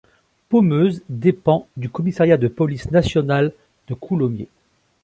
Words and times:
Pommeuse 0.49 1.03
dépend 1.09 1.67
du 1.77 1.87
commissariat 1.87 2.37
de 2.37 2.47
police 2.47 2.89
nationale 2.89 3.51
de 3.87 3.93
Coulommiers. 3.93 4.49